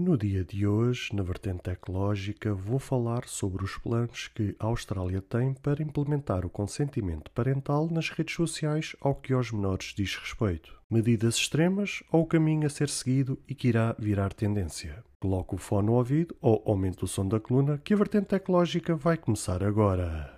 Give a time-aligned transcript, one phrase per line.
[0.00, 5.20] No dia de hoje, na vertente tecnológica, vou falar sobre os planos que a Austrália
[5.20, 10.72] tem para implementar o consentimento parental nas redes sociais ao que aos menores diz respeito.
[10.88, 15.02] Medidas extremas ou o caminho a ser seguido e que irá virar tendência.
[15.18, 18.94] Coloque o fone no ouvido ou aumente o som da coluna que a vertente tecnológica
[18.94, 20.37] vai começar agora.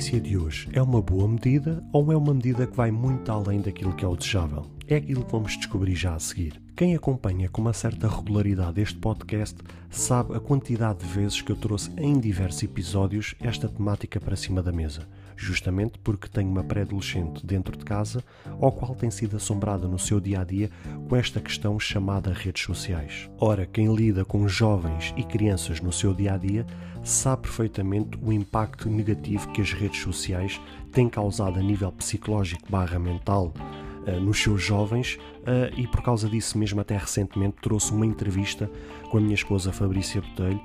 [0.00, 3.60] Notícia de hoje é uma boa medida ou é uma medida que vai muito além
[3.60, 4.64] daquilo que é o desejável?
[4.88, 6.58] É aquilo que vamos descobrir já a seguir.
[6.74, 9.58] Quem acompanha com uma certa regularidade este podcast
[9.90, 14.62] sabe a quantidade de vezes que eu trouxe em diversos episódios esta temática para cima
[14.62, 18.24] da mesa, justamente porque tenho uma pré-adolescente dentro de casa,
[18.58, 20.70] ao qual tem sido assombrada no seu dia a dia
[21.10, 23.28] com esta questão chamada redes sociais.
[23.36, 26.64] Ora, quem lida com jovens e crianças no seu dia a dia
[27.02, 30.60] sabe perfeitamente o impacto negativo que as redes sociais
[30.92, 33.52] têm causado a nível psicológico barra mental
[34.06, 38.70] uh, nos seus jovens uh, e por causa disso mesmo até recentemente trouxe uma entrevista
[39.10, 40.60] com a minha esposa Fabrícia Botelho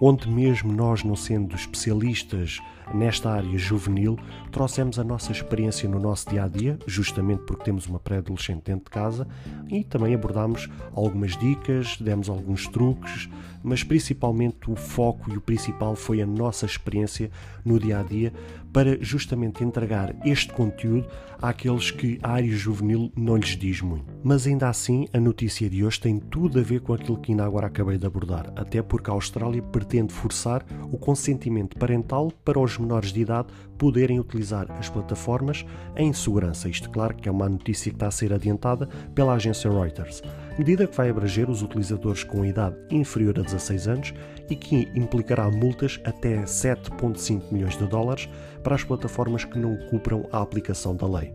[0.00, 2.58] onde mesmo nós não sendo especialistas
[2.94, 4.18] nesta área juvenil,
[4.50, 8.84] trouxemos a nossa experiência no nosso dia a dia, justamente porque temos uma pré-adolescente dentro
[8.84, 9.26] de casa,
[9.68, 13.28] e também abordámos algumas dicas, demos alguns truques,
[13.62, 17.30] mas principalmente o foco e o principal foi a nossa experiência
[17.64, 18.32] no dia a dia
[18.72, 21.06] para justamente entregar este conteúdo
[21.40, 24.04] àqueles que a área juvenil não lhes diz muito.
[24.22, 27.44] Mas ainda assim, a notícia de hoje tem tudo a ver com aquilo que ainda
[27.44, 32.78] agora acabei de abordar, até porque a Austrália pretende forçar o consentimento parental para os
[32.80, 35.64] menores de idade poderem utilizar as plataformas
[35.96, 36.68] em segurança.
[36.68, 40.22] Isto, claro, que é uma notícia que está a ser adiantada pela agência Reuters.
[40.58, 44.14] Medida que vai abranger os utilizadores com idade inferior a 16 anos
[44.50, 48.28] e que implicará multas até 7,5 milhões de dólares
[48.62, 51.32] para as plataformas que não cumpram a aplicação da lei.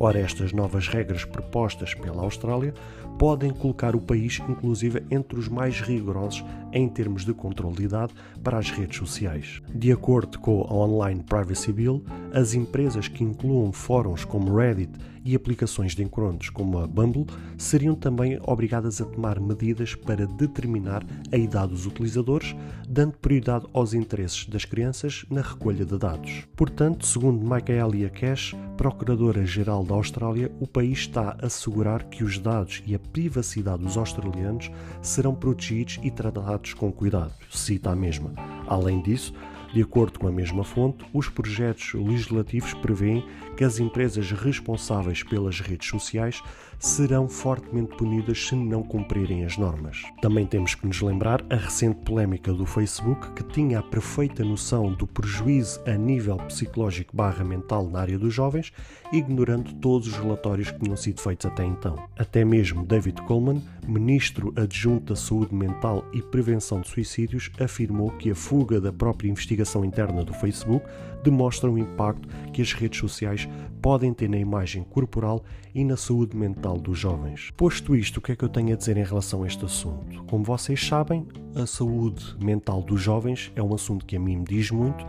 [0.00, 2.72] Ora, estas novas regras propostas pela Austrália
[3.18, 8.14] podem colocar o país, inclusive, entre os mais rigorosos em termos de controle de idade
[8.44, 9.60] para as redes sociais.
[9.74, 14.92] De acordo com a Online Privacy Bill, as empresas que incluam fóruns como Reddit
[15.28, 17.26] e aplicações de encontros como a Bumble
[17.58, 22.56] seriam também obrigadas a tomar medidas para determinar a idade dos utilizadores,
[22.88, 26.46] dando prioridade aos interesses das crianças na recolha de dados.
[26.56, 32.82] Portanto, segundo Michaelia Cash, Procuradora-Geral da Austrália, o país está a assegurar que os dados
[32.86, 34.70] e a privacidade dos australianos
[35.02, 38.32] serão protegidos e tratados com cuidado, cita a mesma.
[38.66, 39.34] Além disso,
[39.72, 43.24] de acordo com a mesma fonte, os projetos legislativos prevêem
[43.56, 46.42] que as empresas responsáveis pelas redes sociais
[46.78, 50.04] serão fortemente punidas se não cumprirem as normas.
[50.22, 54.92] Também temos que nos lembrar a recente polémica do Facebook que tinha a perfeita noção
[54.92, 58.72] do prejuízo a nível psicológico barra mental na área dos jovens,
[59.12, 61.96] ignorando todos os relatórios que tinham sido feitos até então.
[62.16, 68.30] Até mesmo David Coleman, ministro adjunto da Saúde Mental e Prevenção de Suicídios, afirmou que
[68.30, 70.86] a fuga da própria investigação interna do Facebook
[71.24, 73.48] demonstra o impacto que as redes sociais
[73.80, 75.42] podem ter na imagem corporal
[75.74, 77.50] e na saúde mental dos jovens.
[77.56, 80.22] Posto isto, o que é que eu tenho a dizer em relação a este assunto?
[80.24, 84.44] Como vocês sabem, a saúde mental dos jovens é um assunto que a mim me
[84.44, 85.04] diz muito,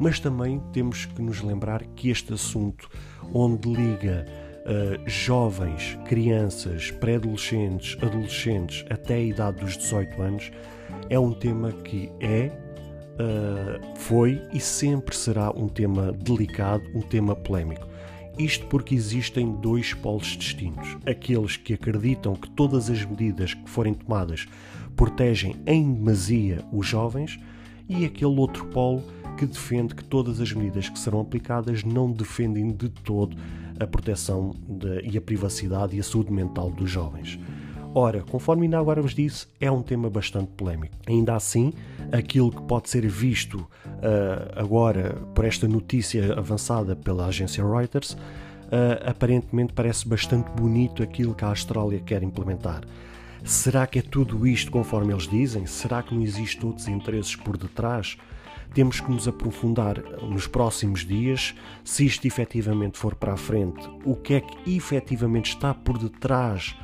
[0.00, 2.88] mas também temos que nos lembrar que este assunto,
[3.32, 4.26] onde liga
[4.62, 10.50] uh, jovens, crianças, pré-adolescentes, adolescentes até a idade dos 18 anos,
[11.08, 12.50] é um tema que é
[13.14, 17.86] uh, foi e sempre será um tema delicado, um tema polémico.
[18.38, 23.94] Isto porque existem dois polos distintos: aqueles que acreditam que todas as medidas que forem
[23.94, 24.46] tomadas
[24.96, 27.38] protegem em demasia os jovens,
[27.88, 29.02] e aquele outro polo
[29.36, 33.36] que defende que todas as medidas que serão aplicadas não defendem de todo
[33.82, 37.38] a proteção de, e a privacidade e a saúde mental dos jovens.
[37.94, 40.94] Ora, conforme ainda agora vos disse, é um tema bastante polémico.
[41.06, 41.74] Ainda assim,
[42.10, 43.68] aquilo que pode ser visto uh,
[44.56, 48.18] agora por esta notícia avançada pela agência Reuters, uh,
[49.04, 52.82] aparentemente parece bastante bonito aquilo que a Austrália quer implementar.
[53.44, 55.66] Será que é tudo isto conforme eles dizem?
[55.66, 58.16] Será que não existem outros interesses por detrás?
[58.74, 61.54] Temos que nos aprofundar nos próximos dias,
[61.84, 66.74] se isto efetivamente for para a frente, o que é que efetivamente está por detrás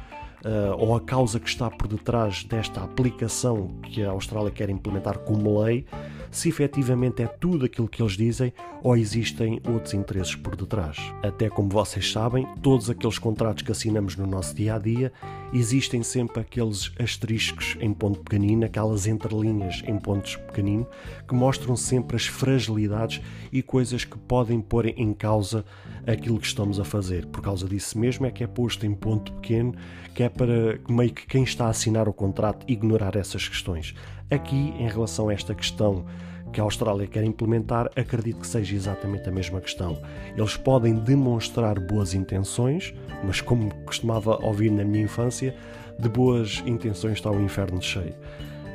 [0.45, 5.19] uh, ou a causa que está por detrás desta aplicação que a Austrália quer implementar
[5.19, 5.87] como lei,
[6.31, 8.53] se efetivamente é tudo aquilo que eles dizem
[8.83, 10.97] ou existem outros interesses por detrás.
[11.23, 15.13] Até como vocês sabem, todos aqueles contratos que assinamos no nosso dia a dia
[15.53, 20.87] existem sempre aqueles asteriscos em ponto pequenino, aquelas entrelinhas em pontos pequenino,
[21.27, 23.21] que mostram sempre as fragilidades
[23.53, 25.65] e coisas que podem pôr em causa
[26.07, 27.27] aquilo que estamos a fazer.
[27.27, 29.75] Por causa disso mesmo é que é posto em ponto pequeno,
[30.15, 33.95] que é para meio que quem está a assinar o contrato ignorar essas questões.
[34.31, 36.05] Aqui, em relação a esta questão
[36.53, 39.99] que a Austrália quer implementar, acredito que seja exatamente a mesma questão.
[40.37, 42.95] Eles podem demonstrar boas intenções,
[43.25, 45.55] mas como costumava ouvir na minha infância,
[45.99, 48.15] de boas intenções está o inferno cheio.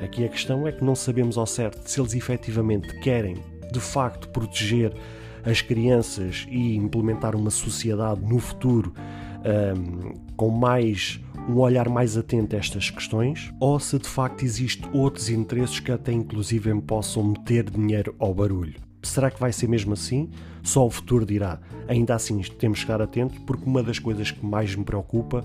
[0.03, 3.37] Aqui a questão é que não sabemos ao certo se eles efetivamente querem,
[3.71, 4.93] de facto, proteger
[5.45, 8.93] as crianças e implementar uma sociedade no futuro
[9.45, 14.89] um, com mais um olhar mais atento a estas questões ou se de facto existem
[14.93, 18.75] outros interesses que até inclusive possam meter dinheiro ao barulho.
[19.01, 20.29] Será que vai ser mesmo assim?
[20.63, 21.59] Só o futuro dirá.
[21.87, 25.43] Ainda assim, temos que estar atentos porque uma das coisas que mais me preocupa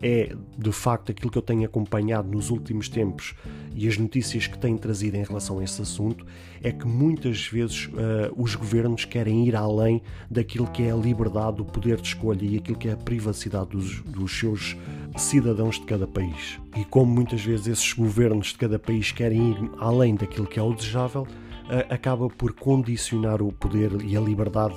[0.00, 3.34] é de facto aquilo que eu tenho acompanhado nos últimos tempos
[3.74, 6.24] e as notícias que têm trazido em relação a esse assunto
[6.62, 11.60] é que muitas vezes uh, os governos querem ir além daquilo que é a liberdade,
[11.60, 14.76] o poder de escolha e aquilo que é a privacidade dos, dos seus
[15.16, 16.58] cidadãos de cada país.
[16.76, 20.62] E como muitas vezes esses governos de cada país querem ir além daquilo que é
[20.62, 24.76] o desejável, uh, acaba por condicionar o poder e a liberdade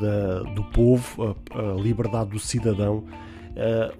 [0.00, 3.04] da, do povo, a, a liberdade do cidadão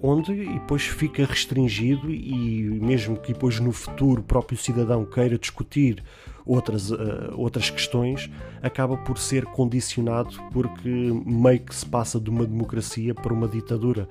[0.01, 5.37] onde e depois fica restringido e mesmo que depois no futuro o próprio cidadão queira
[5.37, 6.03] discutir
[6.45, 6.97] outras, uh,
[7.35, 8.29] outras questões,
[8.61, 14.09] acaba por ser condicionado porque meio que se passa de uma democracia para uma ditadura.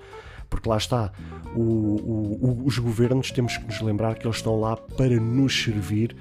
[0.49, 1.13] Porque lá está,
[1.55, 6.17] o, o, os governos temos que nos lembrar que eles estão lá para nos servir,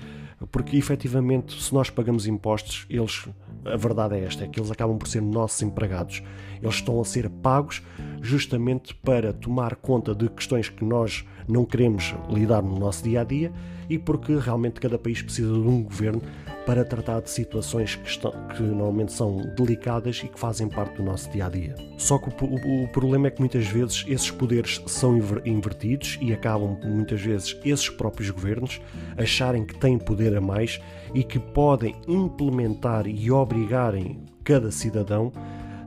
[0.51, 3.25] porque efetivamente, se nós pagamos impostos, eles
[3.65, 6.23] a verdade é esta, é que eles acabam por ser nossos empregados.
[6.61, 7.81] Eles estão a ser pagos
[8.21, 13.23] justamente para tomar conta de questões que nós não queremos lidar no nosso dia a
[13.23, 13.51] dia
[13.89, 16.21] e porque realmente cada país precisa de um governo
[16.65, 21.03] para tratar de situações que, estão, que normalmente são delicadas e que fazem parte do
[21.03, 21.75] nosso dia a dia.
[21.97, 26.33] Só que o, o, o problema é que muitas vezes esses poderes são invertidos e
[26.33, 28.81] acabam muitas vezes esses próprios governos
[29.17, 30.81] acharem que têm poder a mais
[31.13, 35.31] e que podem implementar e obrigarem cada cidadão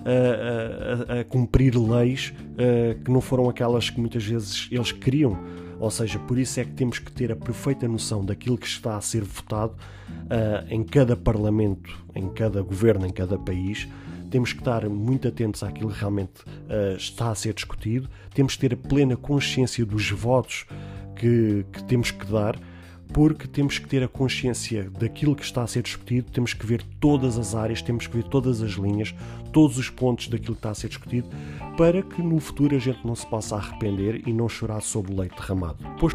[0.05, 5.39] a, a, a cumprir leis a, que não foram aquelas que muitas vezes eles queriam.
[5.79, 8.97] Ou seja, por isso é que temos que ter a perfeita noção daquilo que está
[8.97, 9.75] a ser votado
[10.69, 13.89] em cada parlamento, em cada governo, em cada país.
[14.31, 16.45] Temos que estar muito atentos àquilo que realmente
[16.99, 18.11] está a ser discutido.
[18.35, 20.67] Temos que ter a plena consciência dos votos
[21.17, 22.59] que, que temos que dar
[23.13, 26.83] porque temos que ter a consciência daquilo que está a ser discutido, temos que ver
[27.01, 29.15] todas as áreas, temos que ver todas as linhas,
[29.53, 31.29] todos os pontos daquilo que está a ser discutido,
[31.77, 35.21] para que no futuro a gente não se possa arrepender e não chorar sobre o
[35.21, 35.79] leite derramado.
[35.99, 36.15] Pois...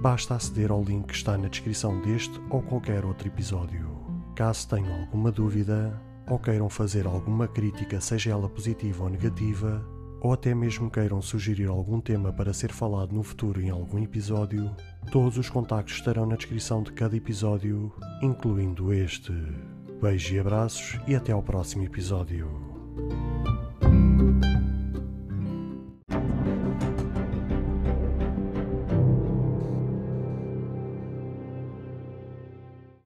[0.00, 3.88] basta aceder ao link que está na descrição deste ou qualquer outro episódio.
[4.34, 9.84] Caso tenham alguma dúvida ou queiram fazer alguma crítica, seja ela positiva ou negativa,
[10.20, 14.70] ou até mesmo queiram sugerir algum tema para ser falado no futuro em algum episódio,
[15.10, 17.92] todos os contactos estarão na descrição de cada episódio,
[18.22, 19.32] incluindo este.
[20.00, 22.48] Beijos e abraços e até ao próximo episódio.